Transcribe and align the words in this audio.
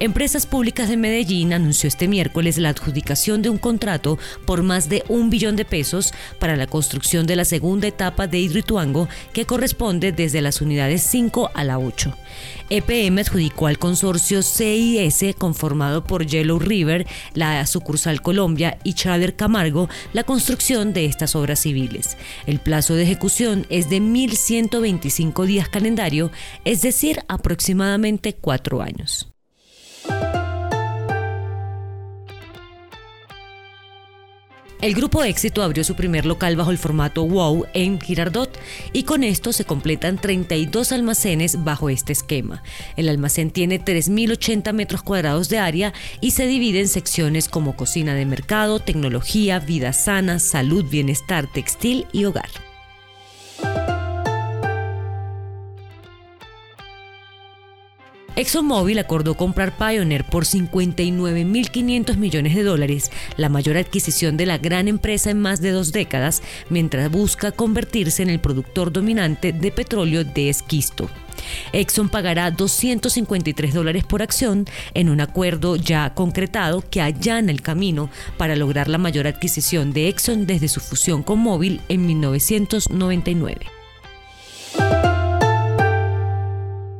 Empresas 0.00 0.44
Públicas 0.44 0.88
de 0.88 0.96
Medellín 0.96 1.52
anunció 1.52 1.86
este 1.86 2.08
miércoles 2.08 2.58
la 2.58 2.70
adjudicación 2.70 3.42
de 3.42 3.48
un 3.48 3.58
contrato 3.58 4.18
por 4.44 4.64
más 4.64 4.88
de 4.88 5.04
un 5.08 5.30
billón 5.30 5.54
de 5.54 5.64
pesos 5.64 6.12
para 6.40 6.56
la 6.56 6.66
construcción 6.66 7.28
de 7.28 7.36
la 7.36 7.44
segunda 7.44 7.86
etapa 7.86 8.26
de 8.26 8.40
Hidroituango 8.40 9.08
que 9.32 9.46
corresponde 9.46 10.10
desde 10.10 10.40
las 10.40 10.60
unidades 10.60 11.02
5 11.02 11.52
a 11.54 11.62
la 11.62 11.78
8. 11.78 12.12
EPM 12.70 13.20
adjudicó 13.20 13.68
al 13.68 13.78
consorcio 13.78 14.42
CIS 14.42 15.36
conformado 15.38 16.02
por 16.02 16.26
Yellow 16.26 16.58
River, 16.58 17.06
la 17.32 17.64
sucursal 17.64 18.20
Colombia 18.20 18.78
y 18.82 18.94
Trader 18.94 19.36
Camargo 19.36 19.88
la 20.12 20.24
construcción 20.24 20.92
de 20.92 21.04
estas 21.04 21.36
obras 21.36 21.60
civiles. 21.60 22.16
El 22.46 22.58
plazo 22.58 22.94
de 22.94 23.04
ejecución 23.04 23.64
es 23.68 23.88
de 23.90 24.00
1.125 24.00 25.46
días 25.46 25.68
calendario, 25.68 26.32
es 26.64 26.82
decir, 26.82 27.20
aproximadamente 27.28 28.34
cuatro 28.34 28.82
años. 28.82 29.33
El 34.84 34.92
grupo 34.92 35.24
Éxito 35.24 35.62
abrió 35.62 35.82
su 35.82 35.94
primer 35.94 36.26
local 36.26 36.56
bajo 36.56 36.70
el 36.70 36.76
formato 36.76 37.22
WOW 37.22 37.64
en 37.72 37.98
Girardot 37.98 38.58
y 38.92 39.04
con 39.04 39.24
esto 39.24 39.54
se 39.54 39.64
completan 39.64 40.18
32 40.18 40.92
almacenes 40.92 41.64
bajo 41.64 41.88
este 41.88 42.12
esquema. 42.12 42.62
El 42.94 43.08
almacén 43.08 43.50
tiene 43.50 43.82
3.080 43.82 44.74
metros 44.74 45.02
cuadrados 45.02 45.48
de 45.48 45.58
área 45.58 45.94
y 46.20 46.32
se 46.32 46.46
divide 46.46 46.80
en 46.80 46.88
secciones 46.88 47.48
como 47.48 47.76
cocina 47.76 48.12
de 48.12 48.26
mercado, 48.26 48.78
tecnología, 48.78 49.58
vida 49.58 49.94
sana, 49.94 50.38
salud, 50.38 50.84
bienestar, 50.84 51.50
textil 51.50 52.06
y 52.12 52.26
hogar. 52.26 52.50
ExxonMobil 58.36 58.98
acordó 58.98 59.36
comprar 59.36 59.76
Pioneer 59.76 60.24
por 60.24 60.44
59.500 60.44 62.16
millones 62.16 62.56
de 62.56 62.64
dólares, 62.64 63.12
la 63.36 63.48
mayor 63.48 63.76
adquisición 63.76 64.36
de 64.36 64.46
la 64.46 64.58
gran 64.58 64.88
empresa 64.88 65.30
en 65.30 65.40
más 65.40 65.60
de 65.60 65.70
dos 65.70 65.92
décadas, 65.92 66.42
mientras 66.68 67.10
busca 67.12 67.52
convertirse 67.52 68.24
en 68.24 68.30
el 68.30 68.40
productor 68.40 68.92
dominante 68.92 69.52
de 69.52 69.70
petróleo 69.70 70.24
de 70.24 70.48
esquisto. 70.48 71.08
Exxon 71.72 72.08
pagará 72.08 72.50
253 72.50 73.72
dólares 73.72 74.02
por 74.02 74.22
acción 74.22 74.66
en 74.94 75.10
un 75.10 75.20
acuerdo 75.20 75.76
ya 75.76 76.14
concretado 76.14 76.82
que 76.88 77.02
allana 77.02 77.52
el 77.52 77.62
camino 77.62 78.10
para 78.36 78.56
lograr 78.56 78.88
la 78.88 78.98
mayor 78.98 79.28
adquisición 79.28 79.92
de 79.92 80.08
Exxon 80.08 80.46
desde 80.46 80.68
su 80.68 80.80
fusión 80.80 81.22
con 81.22 81.38
Mobil 81.38 81.80
en 81.88 82.06
1999. 82.06 83.73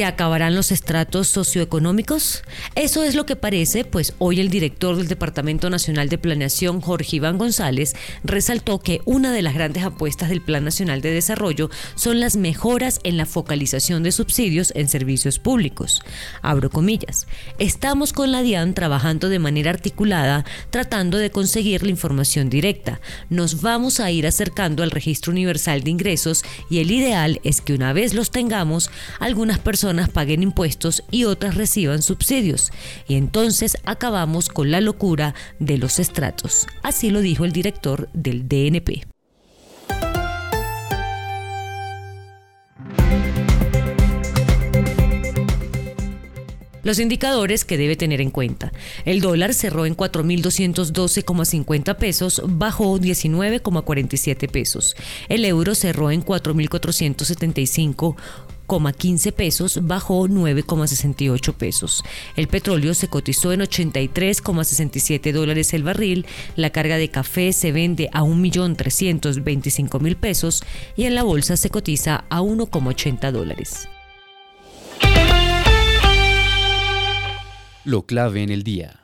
¿Se 0.00 0.06
acabarán 0.06 0.54
los 0.54 0.72
estratos 0.72 1.28
socioeconómicos? 1.28 2.42
Eso 2.74 3.04
es 3.04 3.14
lo 3.14 3.26
que 3.26 3.36
parece, 3.36 3.84
pues 3.84 4.14
hoy 4.16 4.40
el 4.40 4.48
director 4.48 4.96
del 4.96 5.08
Departamento 5.08 5.68
Nacional 5.68 6.08
de 6.08 6.16
Planeación, 6.16 6.80
Jorge 6.80 7.16
Iván 7.16 7.36
González, 7.36 7.94
resaltó 8.24 8.78
que 8.78 9.02
una 9.04 9.30
de 9.30 9.42
las 9.42 9.52
grandes 9.52 9.84
apuestas 9.84 10.30
del 10.30 10.40
Plan 10.40 10.64
Nacional 10.64 11.02
de 11.02 11.10
Desarrollo 11.10 11.68
son 11.96 12.18
las 12.18 12.36
mejoras 12.36 13.00
en 13.04 13.18
la 13.18 13.26
focalización 13.26 14.02
de 14.02 14.12
subsidios 14.12 14.72
en 14.74 14.88
servicios 14.88 15.38
públicos. 15.38 16.00
Abro 16.40 16.70
comillas. 16.70 17.26
Estamos 17.58 18.14
con 18.14 18.32
la 18.32 18.40
DIAN 18.40 18.72
trabajando 18.72 19.28
de 19.28 19.38
manera 19.38 19.68
articulada, 19.68 20.46
tratando 20.70 21.18
de 21.18 21.30
conseguir 21.30 21.82
la 21.82 21.90
información 21.90 22.48
directa. 22.48 23.02
Nos 23.28 23.60
vamos 23.60 24.00
a 24.00 24.10
ir 24.10 24.26
acercando 24.26 24.82
al 24.82 24.92
registro 24.92 25.30
universal 25.30 25.82
de 25.82 25.90
ingresos 25.90 26.42
y 26.70 26.78
el 26.78 26.90
ideal 26.90 27.38
es 27.44 27.60
que 27.60 27.74
una 27.74 27.92
vez 27.92 28.14
los 28.14 28.30
tengamos, 28.30 28.90
algunas 29.18 29.58
personas 29.58 29.89
paguen 30.12 30.42
impuestos 30.42 31.02
y 31.10 31.24
otras 31.24 31.54
reciban 31.54 32.02
subsidios. 32.02 32.70
Y 33.08 33.16
entonces 33.16 33.78
acabamos 33.84 34.48
con 34.48 34.70
la 34.70 34.80
locura 34.80 35.34
de 35.58 35.78
los 35.78 35.98
estratos. 35.98 36.66
Así 36.82 37.10
lo 37.10 37.20
dijo 37.20 37.44
el 37.44 37.52
director 37.52 38.08
del 38.12 38.48
DNP. 38.48 39.06
Los 46.82 46.98
indicadores 46.98 47.64
que 47.64 47.76
debe 47.76 47.94
tener 47.94 48.20
en 48.20 48.30
cuenta. 48.30 48.72
El 49.04 49.20
dólar 49.20 49.54
cerró 49.54 49.86
en 49.86 49.96
4.212,50 49.96 51.96
pesos, 51.96 52.42
bajó 52.46 52.98
19,47 52.98 54.50
pesos. 54.50 54.96
El 55.28 55.44
euro 55.44 55.74
cerró 55.74 56.10
en 56.10 56.24
4.475 56.24 58.16
15 58.78 59.32
pesos, 59.32 59.80
bajó 59.82 60.28
9,68 60.28 61.54
pesos. 61.54 62.04
El 62.36 62.46
petróleo 62.46 62.94
se 62.94 63.08
cotizó 63.08 63.52
en 63.52 63.60
83,67 63.60 65.32
dólares 65.32 65.74
el 65.74 65.82
barril, 65.82 66.26
la 66.56 66.70
carga 66.70 66.96
de 66.96 67.10
café 67.10 67.52
se 67.52 67.72
vende 67.72 68.08
a 68.12 68.22
1.325.000 68.22 70.16
pesos 70.16 70.62
y 70.96 71.04
en 71.04 71.16
la 71.16 71.24
bolsa 71.24 71.56
se 71.56 71.70
cotiza 71.70 72.24
a 72.30 72.40
1,80 72.40 73.32
dólares. 73.32 73.88
Lo 77.84 78.02
clave 78.02 78.42
en 78.42 78.50
el 78.50 78.62
día. 78.62 78.99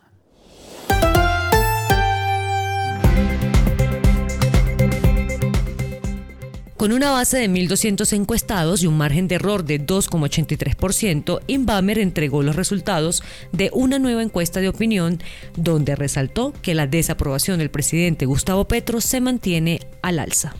Con 6.76 6.92
una 6.92 7.10
base 7.10 7.38
de 7.38 7.48
1.200 7.48 8.12
encuestados 8.12 8.82
y 8.82 8.86
un 8.86 8.98
margen 8.98 9.28
de 9.28 9.36
error 9.36 9.64
de 9.64 9.80
2,83%, 9.80 11.40
Inbamer 11.46 11.98
entregó 11.98 12.42
los 12.42 12.54
resultados 12.54 13.22
de 13.50 13.70
una 13.72 13.98
nueva 13.98 14.22
encuesta 14.22 14.60
de 14.60 14.68
opinión 14.68 15.18
donde 15.56 15.96
resaltó 15.96 16.52
que 16.60 16.74
la 16.74 16.86
desaprobación 16.86 17.60
del 17.60 17.70
presidente 17.70 18.26
Gustavo 18.26 18.68
Petro 18.68 19.00
se 19.00 19.22
mantiene 19.22 19.80
al 20.02 20.18
alza. 20.18 20.54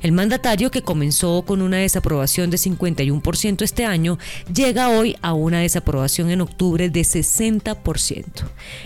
El 0.00 0.12
mandatario, 0.12 0.70
que 0.70 0.80
comenzó 0.80 1.42
con 1.42 1.60
una 1.60 1.76
desaprobación 1.76 2.48
de 2.48 2.56
51% 2.56 3.60
este 3.60 3.84
año, 3.84 4.18
llega 4.50 4.88
hoy 4.88 5.16
a 5.20 5.34
una 5.34 5.60
desaprobación 5.60 6.30
en 6.30 6.40
octubre 6.40 6.88
de 6.88 7.02
60%. 7.02 8.24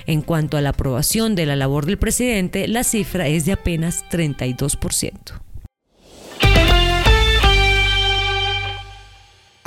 En 0.06 0.20
cuanto 0.20 0.56
a 0.56 0.60
la 0.60 0.70
aprobación 0.70 1.36
de 1.36 1.46
la 1.46 1.54
labor 1.54 1.86
del 1.86 1.98
presidente, 1.98 2.66
la 2.66 2.82
cifra 2.82 3.28
es 3.28 3.44
de 3.44 3.52
apenas 3.52 4.04
32%. 4.10 5.42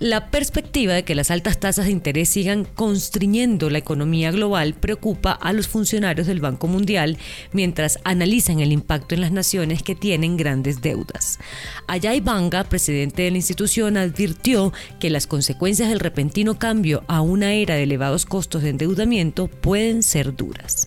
La 0.00 0.30
perspectiva 0.30 0.94
de 0.94 1.02
que 1.02 1.16
las 1.16 1.32
altas 1.32 1.58
tasas 1.58 1.86
de 1.86 1.90
interés 1.90 2.28
sigan 2.28 2.64
constriñendo 2.64 3.68
la 3.68 3.78
economía 3.78 4.30
global 4.30 4.74
preocupa 4.74 5.32
a 5.32 5.52
los 5.52 5.66
funcionarios 5.66 6.28
del 6.28 6.40
Banco 6.40 6.68
Mundial 6.68 7.18
mientras 7.52 7.98
analizan 8.04 8.60
el 8.60 8.70
impacto 8.70 9.16
en 9.16 9.22
las 9.22 9.32
naciones 9.32 9.82
que 9.82 9.96
tienen 9.96 10.36
grandes 10.36 10.82
deudas. 10.82 11.40
Ayay 11.88 12.20
Banga, 12.20 12.62
presidente 12.62 13.22
de 13.22 13.32
la 13.32 13.38
institución, 13.38 13.96
advirtió 13.96 14.72
que 15.00 15.10
las 15.10 15.26
consecuencias 15.26 15.88
del 15.88 15.98
repentino 15.98 16.60
cambio 16.60 17.02
a 17.08 17.20
una 17.20 17.54
era 17.54 17.74
de 17.74 17.82
elevados 17.82 18.24
costos 18.24 18.62
de 18.62 18.68
endeudamiento 18.70 19.48
pueden 19.48 20.04
ser 20.04 20.36
duras. 20.36 20.86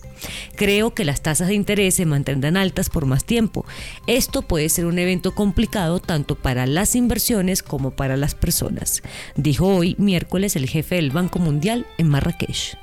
Creo 0.56 0.94
que 0.94 1.04
las 1.04 1.22
tasas 1.22 1.48
de 1.48 1.54
interés 1.54 1.94
se 1.94 2.06
mantendrán 2.06 2.56
altas 2.56 2.88
por 2.88 3.06
más 3.06 3.24
tiempo. 3.24 3.64
Esto 4.06 4.42
puede 4.42 4.68
ser 4.68 4.86
un 4.86 4.98
evento 4.98 5.34
complicado 5.34 6.00
tanto 6.00 6.36
para 6.36 6.66
las 6.66 6.94
inversiones 6.94 7.62
como 7.62 7.90
para 7.90 8.16
las 8.16 8.34
personas, 8.34 9.01
dijo 9.36 9.66
hoy 9.66 9.94
miércoles 9.98 10.56
el 10.56 10.68
jefe 10.68 10.96
del 10.96 11.10
Banco 11.10 11.38
Mundial 11.38 11.86
en 11.98 12.08
Marrakech. 12.08 12.76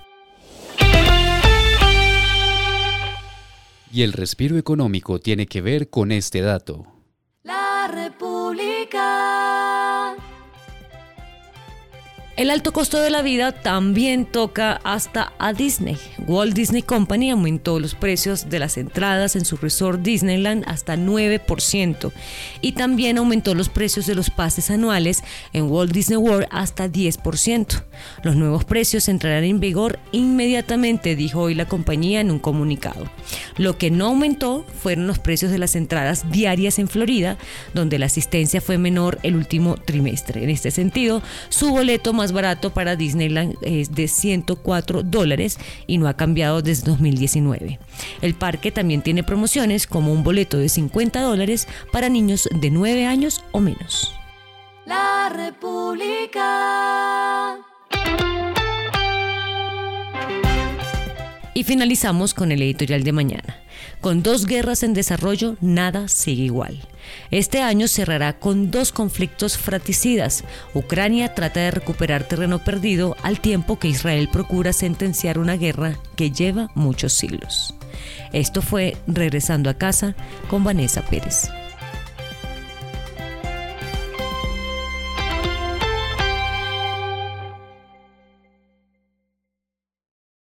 Y 3.92 4.04
el 4.04 4.13
respiro 4.13 4.57
económico 4.57 5.19
tiene 5.19 5.48
que 5.48 5.62
ver 5.62 5.89
con 5.89 6.12
este 6.12 6.42
dato. 6.42 6.86
La 7.44 7.88
El 12.39 12.51
alto 12.51 12.71
costo 12.71 13.01
de 13.01 13.09
la 13.09 13.21
vida 13.21 13.51
también 13.51 14.24
toca 14.24 14.80
hasta 14.86 15.33
a 15.39 15.51
Disney. 15.51 15.97
Walt 16.25 16.53
Disney 16.53 16.81
Company 16.81 17.31
aumentó 17.31 17.81
los 17.81 17.95
precios 17.95 18.50
de 18.50 18.59
las 18.59 18.77
entradas 18.77 19.36
en 19.36 19.44
su 19.44 19.57
resort 19.57 20.00
Disneyland 20.00 20.63
hasta 20.65 20.95
9% 20.95 22.13
y 22.62 22.71
también 22.71 23.18
aumentó 23.18 23.56
los 23.56 23.68
precios 23.68 24.06
de 24.06 24.15
los 24.15 24.30
pases 24.30 24.71
anuales 24.71 25.21
en 25.51 25.69
Walt 25.69 25.91
Disney 25.91 26.15
World 26.15 26.47
hasta 26.50 26.88
10%. 26.88 27.83
Los 28.24 28.38
nuevos 28.38 28.63
precios 28.63 29.09
entrarán 29.09 29.44
en 29.44 29.59
vigor 29.59 30.00
inmediatamente, 30.13 31.18
dijo 31.18 31.41
hoy 31.41 31.56
la 31.56 31.68
compañía 31.68 32.21
en 32.21 32.31
un 32.31 32.39
comunicado. 32.39 33.12
Lo 33.57 33.78
que 33.78 33.92
no 33.92 34.07
aumentó 34.07 34.66
fueron 34.81 35.07
los 35.07 35.19
precios 35.19 35.51
de 35.51 35.57
las 35.57 35.75
entradas 35.75 36.30
diarias 36.31 36.80
en 36.80 36.88
Florida, 36.88 37.38
donde 37.74 38.00
la 38.00 38.07
asistencia 38.07 38.62
fue 38.62 38.78
menor 38.78 39.19
el 39.24 39.36
último 39.36 39.75
trimestre. 39.78 40.44
En 40.44 40.50
este 40.50 40.72
sentido, 40.72 41.22
su 41.50 41.69
boleto 41.69 42.13
más 42.13 42.31
barato 42.31 42.72
para 42.74 42.96
Disneyland 42.96 43.56
es 43.62 43.94
de 43.94 44.07
104 44.07 45.04
dólares 45.04 45.57
y 45.88 45.98
no 45.98 46.07
ha 46.07 46.16
cambiado 46.16 46.62
desde 46.62 46.88
2019. 46.88 47.80
El 48.22 48.34
parque 48.36 48.72
también 48.72 49.01
tiene 49.01 49.24
promociones 49.24 49.88
como 49.88 50.12
un 50.12 50.24
boleto 50.24 50.57
de 50.57 50.69
50 50.69 51.22
dólares 51.22 51.68
para 51.92 52.10
niños 52.10 52.50
de 52.51 52.72
9 52.72 53.06
años 53.06 53.44
o 53.51 53.60
menos. 53.60 54.13
La 54.86 55.30
República. 55.30 55.99
Y 61.60 61.66
finalizamos 61.66 62.34
con 62.34 62.54
el 62.54 62.62
editorial 62.62 63.04
de 63.04 63.12
mañana. 63.12 63.58
Con 64.00 64.24
dos 64.24 64.46
guerras 64.46 64.82
en 64.82 64.94
desarrollo, 64.94 65.58
nada 65.60 66.08
sigue 66.08 66.44
igual. 66.44 66.80
Este 67.32 67.62
año 67.62 67.90
cerrará 67.90 68.40
con 68.40 68.72
dos 68.72 68.94
conflictos 68.94 69.58
fratricidas. 69.58 70.46
Ucrania 70.74 71.36
trata 71.36 71.60
de 71.60 71.72
recuperar 71.72 72.24
terreno 72.24 72.64
perdido 72.64 73.18
al 73.24 73.42
tiempo 73.42 73.78
que 73.78 73.90
Israel 73.90 74.30
procura 74.32 74.72
sentenciar 74.72 75.38
una 75.38 75.58
guerra 75.58 76.00
que 76.16 76.32
lleva 76.32 76.72
muchos 76.76 77.12
siglos. 77.12 77.76
Esto 78.32 78.62
fue 78.62 78.96
Regresando 79.06 79.70
a 79.70 79.74
casa 79.74 80.16
con 80.50 80.64
Vanessa 80.64 81.02
Pérez. 81.02 81.50